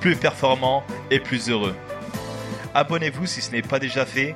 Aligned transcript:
plus 0.00 0.16
performant 0.16 0.82
et 1.10 1.20
plus 1.20 1.50
heureux. 1.50 1.76
Abonnez-vous 2.74 3.26
si 3.26 3.42
ce 3.42 3.50
n'est 3.50 3.62
pas 3.62 3.78
déjà 3.78 4.06
fait 4.06 4.34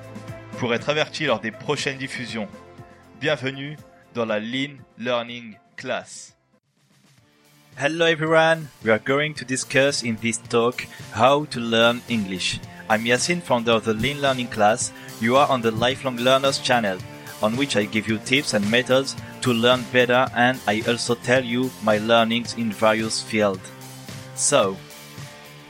pour 0.59 0.75
être 0.75 0.91
averti 0.91 1.25
lors 1.25 1.41
des 1.41 1.51
prochaines 1.51 1.97
diffusions. 1.97 2.49
Bienvenue 3.21 3.77
dans 4.15 4.27
la 4.27 4.39
Lean 4.39 4.77
Learning 4.99 5.57
Class. 5.77 6.37
Hello 7.77 8.07
everyone, 8.07 8.69
we 8.85 8.91
are 8.91 9.01
going 9.01 9.33
to 9.35 9.45
discuss 9.45 10.05
in 10.05 10.15
this 10.21 10.41
talk 10.49 10.87
how 11.13 11.45
to 11.47 11.59
learn 11.59 12.01
English. 12.09 12.61
I'm 12.89 13.05
Yasin, 13.05 13.41
founder 13.41 13.73
of 13.73 13.85
the 13.85 13.95
Lean 13.95 14.21
Learning 14.21 14.47
class. 14.47 14.93
You 15.21 15.37
are 15.37 15.49
on 15.49 15.63
the 15.63 15.73
Lifelong 15.73 16.19
Learners 16.19 16.59
channel, 16.59 16.99
on 17.43 17.57
which 17.57 17.77
I 17.77 17.87
give 17.87 18.07
you 18.07 18.19
tips 18.19 18.55
and 18.55 18.71
methods 18.71 19.17
to 19.41 19.53
learn 19.53 19.85
better 19.93 20.27
and 20.37 20.61
I 20.69 20.83
also 20.87 21.15
tell 21.15 21.43
you 21.43 21.71
my 21.83 21.99
learnings 21.99 22.55
in 22.55 22.71
various 22.71 23.23
fields. 23.23 23.69
So, 24.37 24.77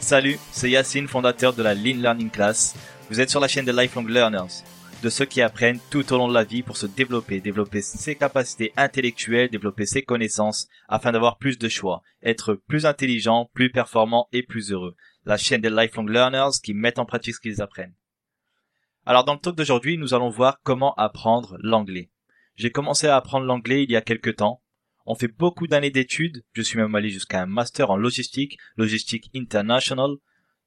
salut, 0.04 0.38
c'est 0.52 0.68
Yassine, 0.68 1.08
fondateur 1.08 1.54
de 1.54 1.62
la 1.62 1.72
Lean 1.72 1.96
Learning 1.96 2.28
Class. 2.28 2.76
Vous 3.08 3.20
êtes 3.20 3.30
sur 3.30 3.40
la 3.40 3.48
chaîne 3.48 3.64
des 3.64 3.72
Lifelong 3.72 4.06
Learners, 4.06 4.62
de 5.02 5.08
ceux 5.08 5.24
qui 5.24 5.40
apprennent 5.40 5.80
tout 5.88 6.12
au 6.12 6.18
long 6.18 6.28
de 6.28 6.34
la 6.34 6.44
vie 6.44 6.62
pour 6.62 6.76
se 6.76 6.84
développer, 6.84 7.40
développer 7.40 7.80
ses 7.80 8.14
capacités 8.14 8.74
intellectuelles, 8.76 9.48
développer 9.48 9.86
ses 9.86 10.02
connaissances, 10.02 10.68
afin 10.88 11.10
d'avoir 11.10 11.38
plus 11.38 11.58
de 11.58 11.70
choix, 11.70 12.02
être 12.22 12.52
plus 12.52 12.84
intelligent, 12.84 13.48
plus 13.54 13.70
performant 13.70 14.28
et 14.34 14.42
plus 14.42 14.72
heureux. 14.72 14.94
La 15.24 15.38
chaîne 15.38 15.62
des 15.62 15.70
Lifelong 15.70 16.10
Learners 16.10 16.58
qui 16.62 16.74
mettent 16.74 16.98
en 16.98 17.06
pratique 17.06 17.36
ce 17.36 17.40
qu'ils 17.40 17.62
apprennent. 17.62 17.94
Alors 19.06 19.24
dans 19.24 19.32
le 19.32 19.40
talk 19.40 19.56
d'aujourd'hui, 19.56 19.96
nous 19.96 20.12
allons 20.12 20.28
voir 20.28 20.60
comment 20.62 20.92
apprendre 20.96 21.56
l'anglais. 21.60 22.10
J'ai 22.56 22.70
commencé 22.70 23.06
à 23.06 23.16
apprendre 23.16 23.46
l'anglais 23.46 23.84
il 23.84 23.90
y 23.90 23.96
a 23.96 24.02
quelques 24.02 24.36
temps. 24.36 24.60
On 25.06 25.14
fait 25.14 25.28
beaucoup 25.28 25.66
d'années 25.66 25.90
d'études. 25.90 26.44
Je 26.52 26.62
suis 26.62 26.78
même 26.78 26.94
allé 26.94 27.10
jusqu'à 27.10 27.42
un 27.42 27.46
master 27.46 27.90
en 27.90 27.96
logistique, 27.96 28.58
logistique 28.76 29.30
international. 29.34 30.16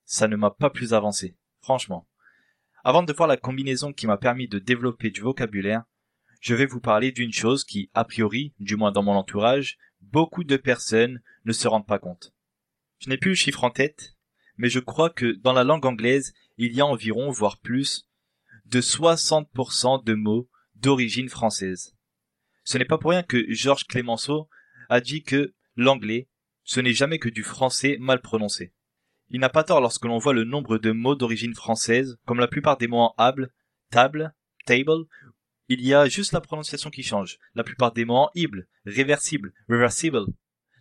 Ça 0.05 0.27
ne 0.27 0.35
m'a 0.35 0.51
pas 0.51 0.69
plus 0.69 0.93
avancé, 0.93 1.35
franchement. 1.61 2.07
Avant 2.83 3.03
de 3.03 3.11
voir 3.13 3.27
la 3.27 3.37
combinaison 3.37 3.91
qui 3.91 4.07
m'a 4.07 4.17
permis 4.17 4.47
de 4.47 4.59
développer 4.59 5.09
du 5.09 5.21
vocabulaire, 5.21 5.83
je 6.39 6.53
vais 6.53 6.67
vous 6.67 6.79
parler 6.79 7.11
d'une 7.11 7.33
chose 7.33 7.63
qui, 7.63 7.89
a 7.93 8.05
priori, 8.05 8.53
du 8.59 8.75
moins 8.75 8.91
dans 8.91 9.03
mon 9.03 9.13
entourage, 9.13 9.77
beaucoup 10.01 10.43
de 10.43 10.55
personnes 10.55 11.21
ne 11.45 11.51
se 11.51 11.67
rendent 11.67 11.87
pas 11.87 11.99
compte. 11.99 12.31
Je 12.99 13.09
n'ai 13.09 13.17
plus 13.17 13.31
le 13.31 13.35
chiffre 13.35 13.63
en 13.63 13.71
tête, 13.71 14.15
mais 14.57 14.69
je 14.69 14.79
crois 14.79 15.09
que 15.09 15.35
dans 15.41 15.53
la 15.53 15.63
langue 15.63 15.85
anglaise, 15.85 16.33
il 16.57 16.73
y 16.73 16.81
a 16.81 16.85
environ, 16.85 17.31
voire 17.31 17.57
plus, 17.57 18.07
de 18.65 18.81
60% 18.81 20.03
de 20.03 20.13
mots 20.13 20.49
d'origine 20.75 21.29
française. 21.29 21.96
Ce 22.67 22.77
n'est 22.77 22.83
pas 22.83 22.97
pour 22.97 23.11
rien 23.11 23.23
que 23.23 23.45
Georges 23.47 23.85
Clémenceau 23.85 24.49
a 24.89 24.99
dit 24.99 25.23
que 25.23 25.53
l'anglais, 25.77 26.27
ce 26.65 26.81
n'est 26.81 26.91
jamais 26.91 27.17
que 27.17 27.29
du 27.29 27.41
français 27.41 27.95
mal 27.97 28.19
prononcé. 28.19 28.73
Il 29.29 29.39
n'a 29.39 29.47
pas 29.47 29.63
tort 29.63 29.79
lorsque 29.79 30.03
l'on 30.03 30.17
voit 30.17 30.33
le 30.33 30.43
nombre 30.43 30.77
de 30.77 30.91
mots 30.91 31.15
d'origine 31.15 31.55
française, 31.55 32.17
comme 32.25 32.41
la 32.41 32.49
plupart 32.49 32.75
des 32.75 32.89
mots 32.89 32.99
en 32.99 33.13
able, 33.17 33.53
table, 33.89 34.35
table, 34.65 35.05
il 35.69 35.79
y 35.79 35.93
a 35.93 36.09
juste 36.09 36.33
la 36.33 36.41
prononciation 36.41 36.89
qui 36.89 37.03
change. 37.03 37.37
La 37.55 37.63
plupart 37.63 37.93
des 37.93 38.03
mots 38.03 38.17
en 38.17 38.31
ible, 38.35 38.67
réversible, 38.85 39.53
reversible. 39.69 40.25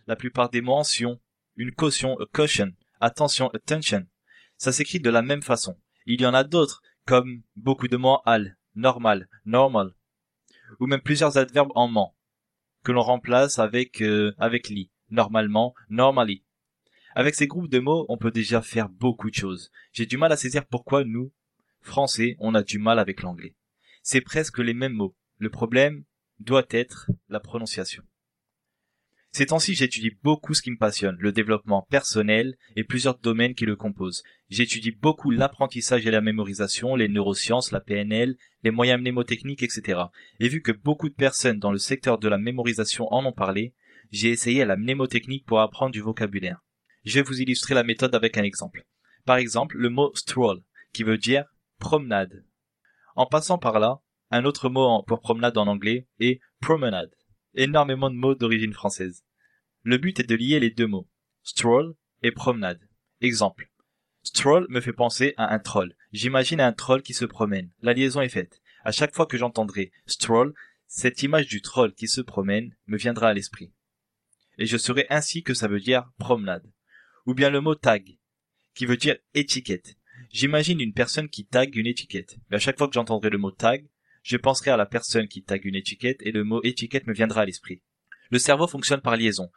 La 0.07 0.17
plupart 0.17 0.49
des 0.49 0.59
mots 0.59 0.75
en 0.75 0.83
sion, 0.83 1.21
une 1.55 1.71
caution, 1.71 2.17
caution, 2.33 2.73
attention, 2.99 3.47
attention. 3.51 4.05
Ça 4.57 4.73
s'écrit 4.73 4.99
de 4.99 5.09
la 5.09 5.21
même 5.21 5.41
façon. 5.41 5.79
Il 6.05 6.19
y 6.19 6.25
en 6.25 6.33
a 6.33 6.43
d'autres, 6.43 6.81
comme 7.05 7.43
beaucoup 7.55 7.87
de 7.87 7.95
mots 7.95 8.19
en 8.19 8.21
al, 8.25 8.57
normal, 8.75 9.29
normal, 9.45 9.93
ou 10.79 10.87
même 10.87 11.01
plusieurs 11.01 11.37
adverbes 11.37 11.71
en 11.75 11.87
ment, 11.87 12.15
que 12.83 12.91
l'on 12.91 13.01
remplace 13.01 13.59
avec 13.59 14.01
euh, 14.01 14.33
avec 14.37 14.69
li, 14.69 14.91
normalement, 15.09 15.73
normally. 15.89 16.43
Avec 17.15 17.35
ces 17.35 17.47
groupes 17.47 17.69
de 17.69 17.79
mots, 17.79 18.05
on 18.09 18.17
peut 18.17 18.31
déjà 18.31 18.61
faire 18.61 18.89
beaucoup 18.89 19.29
de 19.29 19.35
choses. 19.35 19.71
J'ai 19.91 20.05
du 20.05 20.17
mal 20.17 20.31
à 20.31 20.37
saisir 20.37 20.65
pourquoi 20.65 21.03
nous, 21.03 21.31
Français, 21.81 22.35
on 22.39 22.53
a 22.53 22.61
du 22.61 22.79
mal 22.79 22.99
avec 22.99 23.21
l'anglais. 23.21 23.55
C'est 24.03 24.21
presque 24.21 24.59
les 24.59 24.73
mêmes 24.73 24.93
mots. 24.93 25.15
Le 25.37 25.49
problème 25.49 26.03
doit 26.39 26.65
être 26.69 27.09
la 27.29 27.39
prononciation. 27.39 28.03
Ces 29.37 29.45
temps-ci, 29.45 29.75
j'étudie 29.75 30.17
beaucoup 30.23 30.55
ce 30.55 30.63
qui 30.63 30.71
me 30.71 30.79
passionne, 30.79 31.15
le 31.19 31.31
développement 31.31 31.85
personnel 31.91 32.55
et 32.75 32.83
plusieurs 32.83 33.19
domaines 33.19 33.53
qui 33.53 33.67
le 33.67 33.75
composent. 33.75 34.23
J'étudie 34.49 34.89
beaucoup 34.89 35.29
l'apprentissage 35.29 36.07
et 36.07 36.09
la 36.09 36.21
mémorisation, 36.21 36.95
les 36.95 37.07
neurosciences, 37.07 37.71
la 37.71 37.79
PNL, 37.79 38.35
les 38.63 38.71
moyens 38.71 38.99
mnémotechniques, 38.99 39.61
etc. 39.61 40.05
Et 40.39 40.49
vu 40.49 40.63
que 40.63 40.71
beaucoup 40.71 41.07
de 41.07 41.13
personnes 41.13 41.59
dans 41.59 41.71
le 41.71 41.77
secteur 41.77 42.17
de 42.17 42.27
la 42.27 42.39
mémorisation 42.39 43.13
en 43.13 43.27
ont 43.27 43.31
parlé, 43.31 43.75
j'ai 44.09 44.31
essayé 44.31 44.65
la 44.65 44.75
mnémotechnique 44.75 45.45
pour 45.45 45.59
apprendre 45.59 45.91
du 45.91 46.01
vocabulaire. 46.01 46.65
Je 47.05 47.19
vais 47.19 47.21
vous 47.21 47.39
illustrer 47.39 47.75
la 47.75 47.83
méthode 47.83 48.15
avec 48.15 48.39
un 48.39 48.43
exemple. 48.43 48.87
Par 49.23 49.37
exemple, 49.37 49.77
le 49.77 49.91
mot 49.91 50.11
stroll, 50.15 50.63
qui 50.93 51.03
veut 51.03 51.19
dire 51.19 51.45
promenade. 51.77 52.43
En 53.15 53.27
passant 53.27 53.59
par 53.59 53.77
là, 53.79 53.99
un 54.31 54.45
autre 54.45 54.67
mot 54.67 55.03
pour 55.03 55.19
promenade 55.19 55.59
en 55.59 55.67
anglais 55.67 56.07
est 56.19 56.39
promenade. 56.59 57.11
Énormément 57.57 58.11
de 58.11 58.15
mots 58.15 58.35
d'origine 58.35 58.73
française. 58.73 59.25
Le 59.81 59.97
but 59.97 60.19
est 60.19 60.29
de 60.29 60.35
lier 60.35 60.59
les 60.59 60.69
deux 60.69 60.85
mots, 60.85 61.09
stroll 61.41 61.95
et 62.21 62.31
promenade. 62.31 62.87
Exemple. 63.19 63.71
Stroll 64.21 64.67
me 64.69 64.79
fait 64.79 64.93
penser 64.93 65.33
à 65.37 65.51
un 65.55 65.57
troll. 65.57 65.95
J'imagine 66.11 66.61
un 66.61 66.71
troll 66.71 67.01
qui 67.01 67.15
se 67.15 67.25
promène. 67.25 67.71
La 67.81 67.93
liaison 67.93 68.21
est 68.21 68.29
faite. 68.29 68.61
À 68.83 68.91
chaque 68.91 69.15
fois 69.15 69.25
que 69.25 69.39
j'entendrai 69.39 69.91
stroll, 70.05 70.53
cette 70.85 71.23
image 71.23 71.47
du 71.47 71.63
troll 71.63 71.95
qui 71.95 72.07
se 72.07 72.21
promène 72.21 72.75
me 72.85 72.95
viendra 72.95 73.29
à 73.29 73.33
l'esprit. 73.33 73.73
Et 74.59 74.67
je 74.67 74.77
saurai 74.77 75.07
ainsi 75.09 75.41
que 75.41 75.55
ça 75.55 75.67
veut 75.67 75.79
dire 75.79 76.11
promenade. 76.19 76.71
Ou 77.25 77.33
bien 77.33 77.49
le 77.49 77.59
mot 77.59 77.73
tag, 77.73 78.19
qui 78.75 78.85
veut 78.85 78.97
dire 78.97 79.17
étiquette. 79.33 79.97
J'imagine 80.29 80.79
une 80.79 80.93
personne 80.93 81.27
qui 81.27 81.45
tag 81.45 81.75
une 81.75 81.87
étiquette. 81.87 82.37
Mais 82.51 82.57
à 82.57 82.59
chaque 82.59 82.77
fois 82.77 82.87
que 82.87 82.93
j'entendrai 82.93 83.31
le 83.31 83.39
mot 83.39 83.49
tag, 83.49 83.87
je 84.27 84.35
penserai 84.35 84.71
à 84.71 84.77
la 84.77 84.85
personne 84.85 85.29
qui 85.29 85.41
tag 85.41 85.63
une 85.63 85.75
étiquette 85.75 86.21
et 86.21 86.33
le 86.33 86.43
mot 86.43 86.61
étiquette 86.63 87.07
me 87.07 87.13
viendra 87.13 87.43
à 87.43 87.45
l'esprit. 87.45 87.81
Le 88.29 88.39
cerveau 88.39 88.67
fonctionne 88.67 88.99
par 88.99 89.15
liaison. 89.15 89.49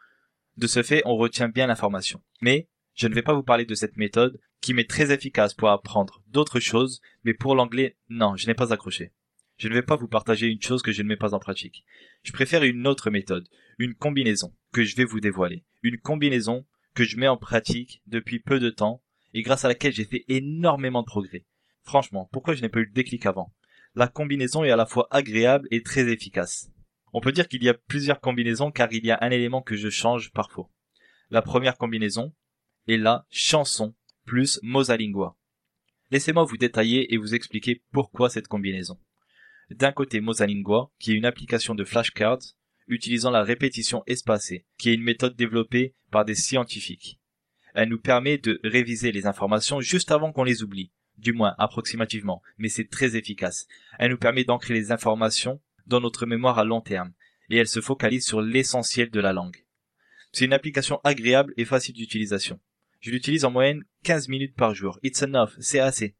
De 0.55 0.65
ce 0.65 0.81
fait, 0.81 1.01
on 1.03 1.17
retient 1.17 1.49
bien 1.49 1.67
l'information. 1.67 2.23
Mais, 2.39 2.69
je 2.93 3.09
ne 3.09 3.13
vais 3.13 3.21
pas 3.21 3.33
vous 3.33 3.43
parler 3.43 3.65
de 3.65 3.75
cette 3.75 3.97
méthode, 3.97 4.39
qui 4.61 4.73
m'est 4.73 4.89
très 4.89 5.11
efficace 5.11 5.53
pour 5.53 5.69
apprendre 5.69 6.23
d'autres 6.27 6.61
choses, 6.61 7.01
mais 7.25 7.33
pour 7.33 7.53
l'anglais, 7.53 7.97
non, 8.07 8.37
je 8.37 8.47
n'ai 8.47 8.53
pas 8.53 8.71
accroché. 8.71 9.11
Je 9.57 9.67
ne 9.67 9.73
vais 9.73 9.81
pas 9.81 9.97
vous 9.97 10.07
partager 10.07 10.47
une 10.47 10.61
chose 10.61 10.81
que 10.81 10.93
je 10.93 11.01
ne 11.01 11.09
mets 11.09 11.17
pas 11.17 11.33
en 11.33 11.39
pratique. 11.39 11.83
Je 12.23 12.31
préfère 12.31 12.63
une 12.63 12.87
autre 12.87 13.09
méthode, 13.09 13.49
une 13.77 13.93
combinaison, 13.93 14.55
que 14.71 14.85
je 14.85 14.95
vais 14.95 15.03
vous 15.03 15.19
dévoiler. 15.19 15.65
Une 15.83 15.99
combinaison 15.99 16.65
que 16.95 17.03
je 17.03 17.17
mets 17.17 17.27
en 17.27 17.35
pratique 17.35 18.01
depuis 18.07 18.39
peu 18.39 18.61
de 18.61 18.69
temps, 18.69 19.03
et 19.33 19.41
grâce 19.41 19.65
à 19.65 19.67
laquelle 19.67 19.91
j'ai 19.91 20.05
fait 20.05 20.23
énormément 20.29 21.01
de 21.01 21.07
progrès. 21.07 21.43
Franchement, 21.83 22.29
pourquoi 22.31 22.53
je 22.53 22.61
n'ai 22.61 22.69
pas 22.69 22.79
eu 22.79 22.85
le 22.85 22.91
déclic 22.91 23.25
avant? 23.25 23.53
La 23.93 24.07
combinaison 24.07 24.63
est 24.63 24.71
à 24.71 24.77
la 24.77 24.85
fois 24.85 25.07
agréable 25.11 25.67
et 25.69 25.83
très 25.83 26.09
efficace. 26.11 26.69
On 27.13 27.19
peut 27.19 27.33
dire 27.33 27.49
qu'il 27.49 27.63
y 27.63 27.69
a 27.69 27.73
plusieurs 27.73 28.21
combinaisons 28.21 28.71
car 28.71 28.91
il 28.93 29.05
y 29.05 29.11
a 29.11 29.17
un 29.21 29.31
élément 29.31 29.61
que 29.61 29.75
je 29.75 29.89
change 29.89 30.31
parfois. 30.31 30.69
La 31.29 31.41
première 31.41 31.77
combinaison 31.77 32.33
est 32.87 32.97
la 32.97 33.25
chanson 33.29 33.93
plus 34.25 34.59
Mosalingua. 34.63 35.35
Laissez-moi 36.09 36.45
vous 36.45 36.57
détailler 36.57 37.13
et 37.13 37.17
vous 37.17 37.35
expliquer 37.35 37.83
pourquoi 37.91 38.29
cette 38.29 38.47
combinaison. 38.47 38.97
D'un 39.69 39.91
côté 39.91 40.21
Mosalingua, 40.21 40.91
qui 40.99 41.11
est 41.11 41.15
une 41.15 41.25
application 41.25 41.75
de 41.75 41.83
flashcards 41.83 42.55
utilisant 42.87 43.31
la 43.31 43.43
répétition 43.43 44.03
espacée, 44.07 44.65
qui 44.77 44.89
est 44.89 44.95
une 44.95 45.03
méthode 45.03 45.35
développée 45.35 45.95
par 46.11 46.25
des 46.25 46.35
scientifiques. 46.35 47.19
Elle 47.73 47.89
nous 47.89 48.01
permet 48.01 48.37
de 48.37 48.59
réviser 48.63 49.11
les 49.11 49.27
informations 49.27 49.79
juste 49.79 50.11
avant 50.11 50.33
qu'on 50.33 50.43
les 50.43 50.63
oublie, 50.63 50.91
du 51.21 51.33
moins 51.33 51.55
approximativement, 51.57 52.41
mais 52.57 52.69
c'est 52.69 52.89
très 52.89 53.15
efficace. 53.15 53.67
Elle 53.99 54.11
nous 54.11 54.17
permet 54.17 54.43
d'ancrer 54.43 54.73
les 54.73 54.91
informations 54.91 55.61
dans 55.87 56.01
notre 56.01 56.25
mémoire 56.25 56.59
à 56.59 56.65
long 56.65 56.81
terme, 56.81 57.13
et 57.49 57.57
elle 57.57 57.67
se 57.67 57.81
focalise 57.81 58.25
sur 58.25 58.41
l'essentiel 58.41 59.09
de 59.09 59.19
la 59.19 59.33
langue. 59.33 59.63
C'est 60.31 60.45
une 60.45 60.53
application 60.53 60.99
agréable 61.03 61.53
et 61.57 61.65
facile 61.65 61.95
d'utilisation. 61.95 62.59
Je 63.01 63.11
l'utilise 63.11 63.45
en 63.45 63.51
moyenne 63.51 63.83
15 64.03 64.29
minutes 64.29 64.55
par 64.55 64.75
jour. 64.75 64.99
It's 65.03 65.23
enough, 65.23 65.51
c'est 65.59 65.79
assez. 65.79 66.15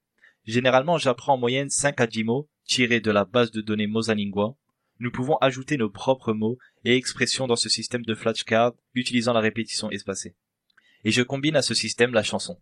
Généralement, 0.46 0.98
j'apprends 0.98 1.36
en 1.36 1.38
moyenne 1.38 1.70
5 1.70 2.02
à 2.02 2.08
10 2.08 2.24
mots 2.24 2.50
tirés 2.66 3.02
de 3.02 3.12
la 3.12 3.26
base 3.26 3.52
de 3.52 3.62
données 3.62 3.88
Mosalingua. 3.88 4.56
Nous 5.00 5.12
pouvons 5.12 5.38
ajouter 5.38 5.78
nos 5.78 5.90
propres 5.90 6.34
mots 6.34 6.58
et 6.86 6.96
expressions 6.96 7.48
dans 7.48 7.56
ce 7.56 7.70
système 7.70 8.04
de 8.04 8.16
flashcards 8.16 8.74
utilisant 8.94 9.34
la 9.34 9.40
répétition 9.40 9.90
espacée. 9.92 10.36
Et 11.04 11.12
je 11.12 11.22
combine 11.22 11.56
à 11.56 11.62
ce 11.62 11.74
système 11.74 12.14
la 12.14 12.24
chanson. 12.24 12.60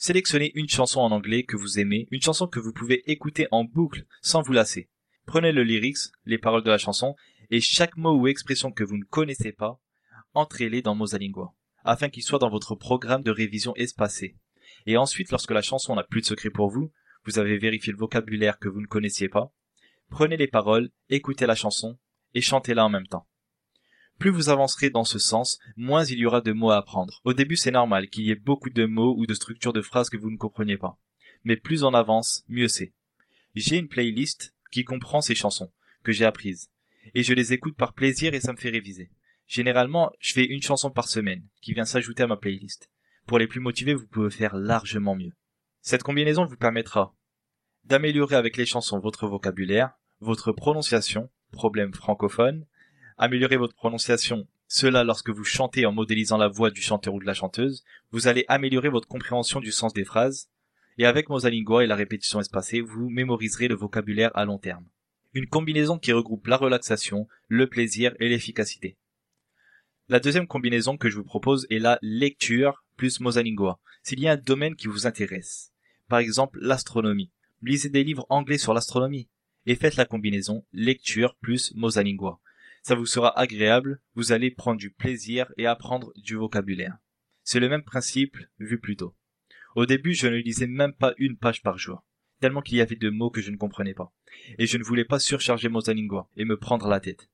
Sélectionnez 0.00 0.52
une 0.54 0.68
chanson 0.68 1.00
en 1.00 1.10
anglais 1.10 1.42
que 1.42 1.56
vous 1.56 1.80
aimez, 1.80 2.06
une 2.12 2.22
chanson 2.22 2.46
que 2.46 2.60
vous 2.60 2.72
pouvez 2.72 3.02
écouter 3.10 3.48
en 3.50 3.64
boucle 3.64 4.04
sans 4.22 4.42
vous 4.42 4.52
lasser. 4.52 4.88
Prenez 5.26 5.50
le 5.50 5.64
lyrics, 5.64 6.12
les 6.24 6.38
paroles 6.38 6.62
de 6.62 6.70
la 6.70 6.78
chanson, 6.78 7.16
et 7.50 7.60
chaque 7.60 7.96
mot 7.96 8.16
ou 8.16 8.28
expression 8.28 8.70
que 8.70 8.84
vous 8.84 8.96
ne 8.96 9.04
connaissez 9.04 9.50
pas, 9.50 9.80
entrez-les 10.34 10.82
dans 10.82 10.94
Mosalingua, 10.94 11.52
afin 11.82 12.10
qu'ils 12.10 12.22
soient 12.22 12.38
dans 12.38 12.48
votre 12.48 12.76
programme 12.76 13.24
de 13.24 13.32
révision 13.32 13.74
espacé. 13.74 14.36
Et 14.86 14.96
ensuite, 14.96 15.32
lorsque 15.32 15.50
la 15.50 15.62
chanson 15.62 15.96
n'a 15.96 16.04
plus 16.04 16.20
de 16.20 16.26
secret 16.26 16.50
pour 16.50 16.70
vous, 16.70 16.92
vous 17.24 17.40
avez 17.40 17.58
vérifié 17.58 17.92
le 17.92 17.98
vocabulaire 17.98 18.60
que 18.60 18.68
vous 18.68 18.80
ne 18.80 18.86
connaissiez 18.86 19.28
pas, 19.28 19.52
prenez 20.10 20.36
les 20.36 20.46
paroles, 20.46 20.90
écoutez 21.08 21.44
la 21.44 21.56
chanson, 21.56 21.98
et 22.34 22.40
chantez-la 22.40 22.84
en 22.84 22.88
même 22.88 23.08
temps. 23.08 23.26
Plus 24.18 24.30
vous 24.30 24.48
avancerez 24.48 24.90
dans 24.90 25.04
ce 25.04 25.18
sens, 25.18 25.58
moins 25.76 26.04
il 26.04 26.18
y 26.18 26.26
aura 26.26 26.40
de 26.40 26.52
mots 26.52 26.70
à 26.70 26.78
apprendre. 26.78 27.20
Au 27.24 27.32
début, 27.32 27.56
c'est 27.56 27.70
normal 27.70 28.08
qu'il 28.08 28.24
y 28.24 28.30
ait 28.30 28.36
beaucoup 28.36 28.70
de 28.70 28.84
mots 28.84 29.14
ou 29.16 29.26
de 29.26 29.34
structures 29.34 29.72
de 29.72 29.82
phrases 29.82 30.10
que 30.10 30.16
vous 30.16 30.30
ne 30.30 30.36
compreniez 30.36 30.76
pas. 30.76 30.98
Mais 31.44 31.56
plus 31.56 31.84
on 31.84 31.94
avance, 31.94 32.44
mieux 32.48 32.68
c'est. 32.68 32.92
J'ai 33.54 33.76
une 33.76 33.88
playlist 33.88 34.54
qui 34.72 34.84
comprend 34.84 35.20
ces 35.20 35.36
chansons, 35.36 35.72
que 36.02 36.12
j'ai 36.12 36.24
apprises. 36.24 36.70
Et 37.14 37.22
je 37.22 37.32
les 37.32 37.52
écoute 37.52 37.76
par 37.76 37.94
plaisir 37.94 38.34
et 38.34 38.40
ça 38.40 38.52
me 38.52 38.58
fait 38.58 38.70
réviser. 38.70 39.10
Généralement, 39.46 40.10
je 40.18 40.34
fais 40.34 40.44
une 40.44 40.62
chanson 40.62 40.90
par 40.90 41.08
semaine, 41.08 41.46
qui 41.62 41.72
vient 41.72 41.84
s'ajouter 41.84 42.24
à 42.24 42.26
ma 42.26 42.36
playlist. 42.36 42.90
Pour 43.26 43.38
les 43.38 43.46
plus 43.46 43.60
motivés, 43.60 43.94
vous 43.94 44.06
pouvez 44.06 44.30
faire 44.30 44.56
largement 44.56 45.14
mieux. 45.14 45.32
Cette 45.80 46.02
combinaison 46.02 46.44
vous 46.44 46.56
permettra 46.56 47.14
d'améliorer 47.84 48.36
avec 48.36 48.56
les 48.56 48.66
chansons 48.66 48.98
votre 48.98 49.26
vocabulaire, 49.26 49.92
votre 50.20 50.52
prononciation, 50.52 51.30
problème 51.52 51.94
francophone, 51.94 52.66
améliorer 53.18 53.56
votre 53.56 53.74
prononciation, 53.74 54.46
cela 54.68 55.02
lorsque 55.02 55.30
vous 55.30 55.44
chantez 55.44 55.86
en 55.86 55.92
modélisant 55.92 56.36
la 56.36 56.48
voix 56.48 56.70
du 56.70 56.80
chanteur 56.80 57.14
ou 57.14 57.20
de 57.20 57.26
la 57.26 57.34
chanteuse, 57.34 57.84
vous 58.12 58.28
allez 58.28 58.44
améliorer 58.48 58.88
votre 58.88 59.08
compréhension 59.08 59.60
du 59.60 59.72
sens 59.72 59.92
des 59.92 60.04
phrases, 60.04 60.48
et 60.98 61.06
avec 61.06 61.28
Mosalingua 61.28 61.84
et 61.84 61.86
la 61.86 61.96
répétition 61.96 62.40
espacée, 62.40 62.80
vous 62.80 63.08
mémoriserez 63.08 63.68
le 63.68 63.74
vocabulaire 63.74 64.30
à 64.34 64.44
long 64.44 64.58
terme. 64.58 64.84
Une 65.34 65.46
combinaison 65.46 65.98
qui 65.98 66.12
regroupe 66.12 66.46
la 66.46 66.56
relaxation, 66.56 67.28
le 67.48 67.68
plaisir 67.68 68.14
et 68.20 68.28
l'efficacité. 68.28 68.96
La 70.08 70.20
deuxième 70.20 70.46
combinaison 70.46 70.96
que 70.96 71.10
je 71.10 71.16
vous 71.16 71.24
propose 71.24 71.66
est 71.70 71.78
la 71.78 71.98
lecture 72.02 72.84
plus 72.96 73.20
Mosalingua, 73.20 73.78
s'il 74.02 74.20
y 74.20 74.28
a 74.28 74.32
un 74.32 74.36
domaine 74.36 74.74
qui 74.74 74.88
vous 74.88 75.06
intéresse. 75.06 75.72
Par 76.08 76.18
exemple, 76.18 76.58
l'astronomie. 76.60 77.30
Lisez 77.62 77.90
des 77.90 78.04
livres 78.04 78.26
anglais 78.30 78.58
sur 78.58 78.72
l'astronomie 78.72 79.28
et 79.66 79.76
faites 79.76 79.96
la 79.96 80.06
combinaison 80.06 80.64
lecture 80.72 81.36
plus 81.40 81.74
Mosalingua 81.74 82.40
ça 82.88 82.94
vous 82.94 83.04
sera 83.04 83.38
agréable, 83.38 84.00
vous 84.14 84.32
allez 84.32 84.50
prendre 84.50 84.80
du 84.80 84.90
plaisir 84.90 85.52
et 85.58 85.66
apprendre 85.66 86.10
du 86.16 86.36
vocabulaire. 86.36 86.96
C'est 87.42 87.60
le 87.60 87.68
même 87.68 87.82
principe 87.82 88.38
vu 88.60 88.80
plus 88.80 88.96
tôt. 88.96 89.14
Au 89.76 89.84
début, 89.84 90.14
je 90.14 90.26
ne 90.26 90.36
lisais 90.36 90.66
même 90.66 90.94
pas 90.94 91.12
une 91.18 91.36
page 91.36 91.60
par 91.60 91.76
jour, 91.76 92.02
tellement 92.40 92.62
qu'il 92.62 92.78
y 92.78 92.80
avait 92.80 92.96
de 92.96 93.10
mots 93.10 93.28
que 93.28 93.42
je 93.42 93.50
ne 93.50 93.58
comprenais 93.58 93.92
pas. 93.92 94.10
Et 94.58 94.64
je 94.64 94.78
ne 94.78 94.84
voulais 94.84 95.04
pas 95.04 95.18
surcharger 95.18 95.68
Mosalingua 95.68 96.30
et 96.38 96.46
me 96.46 96.56
prendre 96.56 96.88
la 96.88 96.98
tête. 96.98 97.28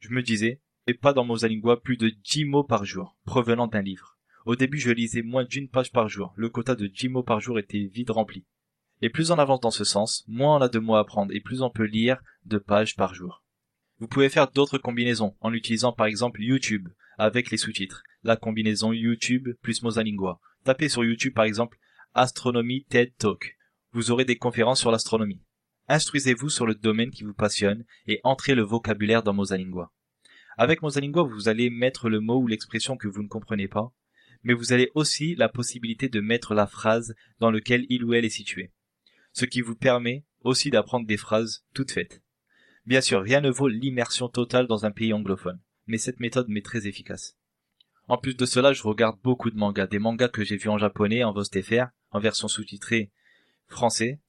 Je 0.00 0.08
me 0.08 0.22
disais, 0.22 0.60
et 0.88 0.94
pas 0.94 1.12
dans 1.12 1.24
Mosalingua 1.24 1.80
plus 1.80 1.96
de 1.96 2.08
dix 2.08 2.44
mots 2.44 2.64
par 2.64 2.84
jour, 2.84 3.16
provenant 3.24 3.68
d'un 3.68 3.82
livre. 3.82 4.18
Au 4.44 4.56
début, 4.56 4.80
je 4.80 4.90
lisais 4.90 5.22
moins 5.22 5.44
d'une 5.44 5.68
page 5.68 5.92
par 5.92 6.08
jour. 6.08 6.34
Le 6.34 6.48
quota 6.48 6.74
de 6.74 6.88
dix 6.88 7.08
mots 7.08 7.22
par 7.22 7.38
jour 7.38 7.60
était 7.60 7.88
vite 7.94 8.10
rempli. 8.10 8.44
Et 9.02 9.08
plus 9.08 9.30
on 9.30 9.38
avance 9.38 9.60
dans 9.60 9.70
ce 9.70 9.84
sens, 9.84 10.24
moins 10.26 10.56
on 10.56 10.62
a 10.62 10.68
de 10.68 10.80
mots 10.80 10.96
à 10.96 11.00
apprendre 11.02 11.32
et 11.32 11.40
plus 11.40 11.62
on 11.62 11.70
peut 11.70 11.86
lire 11.86 12.20
de 12.44 12.58
pages 12.58 12.96
par 12.96 13.14
jour. 13.14 13.44
Vous 13.98 14.08
pouvez 14.08 14.28
faire 14.28 14.50
d'autres 14.50 14.76
combinaisons 14.76 15.34
en 15.40 15.54
utilisant 15.54 15.92
par 15.92 16.06
exemple 16.06 16.42
YouTube 16.42 16.90
avec 17.16 17.50
les 17.50 17.56
sous-titres. 17.56 18.02
La 18.24 18.36
combinaison 18.36 18.92
YouTube 18.92 19.48
plus 19.62 19.82
Mosalingua. 19.82 20.38
Tapez 20.64 20.90
sur 20.90 21.02
YouTube 21.02 21.32
par 21.32 21.46
exemple 21.46 21.78
Astronomie 22.12 22.84
TED 22.84 23.16
Talk. 23.16 23.56
Vous 23.92 24.10
aurez 24.10 24.26
des 24.26 24.36
conférences 24.36 24.80
sur 24.80 24.90
l'astronomie. 24.90 25.40
Instruisez-vous 25.88 26.50
sur 26.50 26.66
le 26.66 26.74
domaine 26.74 27.10
qui 27.10 27.24
vous 27.24 27.32
passionne 27.32 27.86
et 28.06 28.20
entrez 28.22 28.54
le 28.54 28.64
vocabulaire 28.64 29.22
dans 29.22 29.32
Mosalingua. 29.32 29.90
Avec 30.58 30.82
Mosalingua, 30.82 31.22
vous 31.22 31.48
allez 31.48 31.70
mettre 31.70 32.10
le 32.10 32.20
mot 32.20 32.42
ou 32.42 32.48
l'expression 32.48 32.98
que 32.98 33.08
vous 33.08 33.22
ne 33.22 33.28
comprenez 33.28 33.68
pas, 33.68 33.94
mais 34.42 34.52
vous 34.52 34.74
avez 34.74 34.90
aussi 34.94 35.34
la 35.36 35.48
possibilité 35.48 36.10
de 36.10 36.20
mettre 36.20 36.52
la 36.52 36.66
phrase 36.66 37.14
dans 37.40 37.50
laquelle 37.50 37.86
il 37.88 38.04
ou 38.04 38.12
elle 38.12 38.26
est 38.26 38.30
situé. 38.30 38.72
Ce 39.32 39.46
qui 39.46 39.62
vous 39.62 39.76
permet 39.76 40.24
aussi 40.40 40.68
d'apprendre 40.68 41.06
des 41.06 41.16
phrases 41.16 41.64
toutes 41.72 41.92
faites. 41.92 42.22
Bien 42.86 43.00
sûr, 43.00 43.22
rien 43.22 43.40
ne 43.40 43.50
vaut 43.50 43.68
l'immersion 43.68 44.28
totale 44.28 44.68
dans 44.68 44.86
un 44.86 44.92
pays 44.92 45.12
anglophone, 45.12 45.60
mais 45.86 45.98
cette 45.98 46.20
méthode 46.20 46.48
m'est 46.48 46.64
très 46.64 46.86
efficace. 46.86 47.36
En 48.06 48.16
plus 48.16 48.36
de 48.36 48.46
cela, 48.46 48.72
je 48.72 48.84
regarde 48.84 49.18
beaucoup 49.24 49.50
de 49.50 49.56
mangas, 49.56 49.88
des 49.88 49.98
mangas 49.98 50.28
que 50.28 50.44
j'ai 50.44 50.56
vus 50.56 50.68
en 50.68 50.78
japonais, 50.78 51.24
en 51.24 51.32
VOSTFR, 51.32 51.86
en 52.12 52.20
version 52.20 52.46
sous-titrée 52.46 53.10
français. 53.66 54.20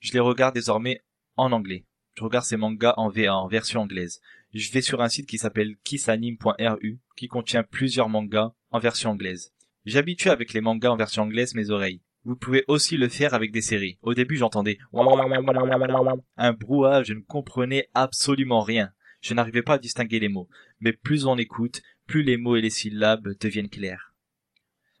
Je 0.00 0.14
les 0.14 0.20
regarde 0.20 0.54
désormais 0.54 1.02
en 1.36 1.52
anglais. 1.52 1.84
Je 2.14 2.24
regarde 2.24 2.46
ces 2.46 2.56
mangas 2.56 2.94
en 2.96 3.10
VA, 3.10 3.34
en 3.34 3.48
version 3.48 3.82
anglaise. 3.82 4.22
Je 4.54 4.72
vais 4.72 4.80
sur 4.80 5.02
un 5.02 5.08
site 5.10 5.26
qui 5.26 5.36
s'appelle 5.36 5.76
kissanime.ru, 5.84 7.00
qui 7.16 7.28
contient 7.28 7.62
plusieurs 7.62 8.08
mangas 8.08 8.52
en 8.70 8.78
version 8.78 9.10
anglaise. 9.10 9.52
J'habitue 9.84 10.30
avec 10.30 10.54
les 10.54 10.60
mangas 10.62 10.90
en 10.90 10.96
version 10.96 11.24
anglaise 11.24 11.54
mes 11.54 11.70
oreilles. 11.70 12.00
Vous 12.24 12.36
pouvez 12.36 12.64
aussi 12.68 12.96
le 12.96 13.08
faire 13.08 13.34
avec 13.34 13.50
des 13.50 13.62
séries. 13.62 13.98
Au 14.02 14.14
début, 14.14 14.36
j'entendais 14.36 14.78
un 16.36 16.52
brouhaha, 16.52 17.02
je 17.02 17.14
ne 17.14 17.20
comprenais 17.20 17.88
absolument 17.94 18.60
rien. 18.60 18.92
Je 19.20 19.34
n'arrivais 19.34 19.62
pas 19.62 19.74
à 19.74 19.78
distinguer 19.78 20.20
les 20.20 20.28
mots. 20.28 20.48
Mais 20.80 20.92
plus 20.92 21.26
on 21.26 21.36
écoute, 21.36 21.82
plus 22.06 22.22
les 22.22 22.36
mots 22.36 22.56
et 22.56 22.60
les 22.60 22.70
syllabes 22.70 23.36
deviennent 23.40 23.68
clairs. 23.68 24.12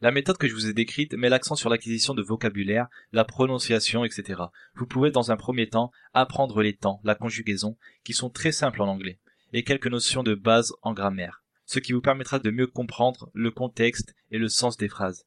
La 0.00 0.10
méthode 0.10 0.36
que 0.36 0.48
je 0.48 0.54
vous 0.54 0.66
ai 0.66 0.72
décrite 0.72 1.14
met 1.14 1.28
l'accent 1.28 1.54
sur 1.54 1.70
l'acquisition 1.70 2.12
de 2.12 2.22
vocabulaire, 2.22 2.88
la 3.12 3.24
prononciation, 3.24 4.04
etc. 4.04 4.42
Vous 4.74 4.84
pouvez 4.84 5.12
dans 5.12 5.30
un 5.30 5.36
premier 5.36 5.68
temps 5.68 5.92
apprendre 6.12 6.60
les 6.60 6.74
temps, 6.74 7.00
la 7.04 7.14
conjugaison, 7.14 7.76
qui 8.02 8.12
sont 8.12 8.28
très 8.28 8.50
simples 8.50 8.82
en 8.82 8.88
anglais, 8.88 9.20
et 9.52 9.62
quelques 9.62 9.86
notions 9.86 10.24
de 10.24 10.34
base 10.34 10.72
en 10.82 10.92
grammaire, 10.92 11.44
ce 11.66 11.78
qui 11.78 11.92
vous 11.92 12.00
permettra 12.00 12.40
de 12.40 12.50
mieux 12.50 12.66
comprendre 12.66 13.30
le 13.32 13.52
contexte 13.52 14.16
et 14.32 14.38
le 14.38 14.48
sens 14.48 14.76
des 14.76 14.88
phrases. 14.88 15.24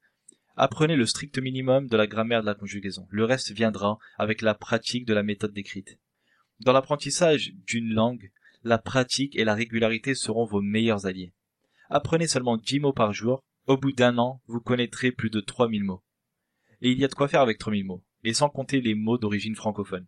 Apprenez 0.57 0.95
le 0.95 1.05
strict 1.05 1.38
minimum 1.38 1.88
de 1.88 1.97
la 1.97 2.07
grammaire 2.07 2.41
de 2.41 2.45
la 2.45 2.55
conjugaison. 2.55 3.05
Le 3.09 3.25
reste 3.25 3.51
viendra 3.51 4.00
avec 4.17 4.41
la 4.41 4.55
pratique 4.55 5.05
de 5.05 5.13
la 5.13 5.24
méthode 5.24 5.53
décrite. 5.53 6.00
Dans 6.62 6.71
l'apprentissage 6.71 7.53
d'une 7.67 7.93
langue, 7.93 8.31
la 8.63 8.77
pratique 8.77 9.35
et 9.35 9.43
la 9.43 9.53
régularité 9.53 10.15
seront 10.15 10.45
vos 10.45 10.62
meilleurs 10.62 11.05
alliés. 11.05 11.33
Apprenez 11.89 12.27
seulement 12.27 12.57
10 12.57 12.79
mots 12.79 12.93
par 12.93 13.13
jour. 13.13 13.43
Au 13.67 13.77
bout 13.77 13.91
d'un 13.91 14.17
an, 14.17 14.41
vous 14.47 14.62
connaîtrez 14.62 15.12
plus 15.12 15.29
de 15.29 15.41
3000 15.41 15.83
mots. 15.83 16.03
Et 16.81 16.91
il 16.91 17.00
y 17.00 17.03
a 17.05 17.07
de 17.07 17.15
quoi 17.15 17.27
faire 17.27 17.41
avec 17.41 17.57
3000 17.57 17.83
mots, 17.83 18.03
et 18.24 18.33
sans 18.33 18.50
compter 18.50 18.79
les 18.79 18.95
mots 18.95 19.17
d'origine 19.17 19.55
francophone. 19.55 20.05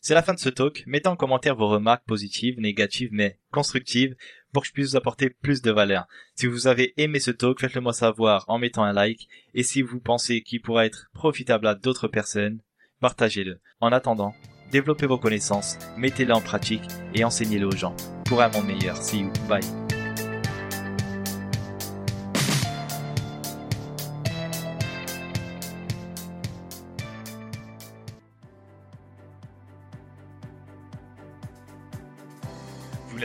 C'est 0.00 0.14
la 0.14 0.22
fin 0.22 0.34
de 0.34 0.40
ce 0.40 0.48
talk. 0.48 0.82
Mettez 0.86 1.08
en 1.08 1.16
commentaire 1.16 1.54
vos 1.54 1.68
remarques 1.68 2.04
positives, 2.06 2.58
négatives, 2.58 3.10
mais 3.12 3.38
constructives 3.52 4.16
pour 4.52 4.62
que 4.62 4.68
je 4.68 4.72
puisse 4.72 4.90
vous 4.90 4.96
apporter 4.96 5.30
plus 5.30 5.62
de 5.62 5.70
valeur. 5.70 6.06
Si 6.34 6.46
vous 6.46 6.66
avez 6.66 6.92
aimé 6.96 7.20
ce 7.20 7.30
talk, 7.30 7.60
faites-le 7.60 7.80
moi 7.80 7.92
savoir 7.92 8.44
en 8.48 8.58
mettant 8.58 8.84
un 8.84 8.92
like. 8.92 9.28
Et 9.54 9.62
si 9.62 9.82
vous 9.82 10.00
pensez 10.00 10.42
qu'il 10.42 10.60
pourra 10.60 10.86
être 10.86 11.08
profitable 11.14 11.66
à 11.66 11.74
d'autres 11.74 12.08
personnes, 12.08 12.60
partagez-le. 13.00 13.60
En 13.80 13.92
attendant, 13.92 14.34
développez 14.70 15.06
vos 15.06 15.18
connaissances, 15.18 15.78
mettez-les 15.96 16.32
en 16.32 16.40
pratique 16.40 16.84
et 17.14 17.24
enseignez-les 17.24 17.64
aux 17.64 17.76
gens 17.76 17.96
pour 18.26 18.40
un 18.40 18.48
monde 18.48 18.66
meilleur. 18.66 18.96
See 18.96 19.20
you. 19.20 19.32
Bye. 19.48 19.81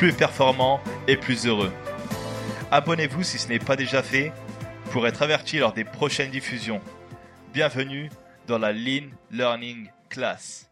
plus 0.00 0.14
performant 0.14 0.80
et 1.08 1.18
plus 1.18 1.46
heureux. 1.46 1.70
Abonnez-vous 2.70 3.22
si 3.22 3.38
ce 3.38 3.48
n'est 3.48 3.58
pas 3.58 3.76
déjà 3.76 4.02
fait 4.02 4.32
pour 4.92 5.06
être 5.06 5.20
averti 5.20 5.58
lors 5.58 5.74
des 5.74 5.84
prochaines 5.84 6.30
diffusions. 6.30 6.80
Bienvenue 7.52 8.08
dans 8.46 8.56
la 8.56 8.72
Lean 8.72 9.10
Learning 9.30 9.90
Class. 10.08 10.69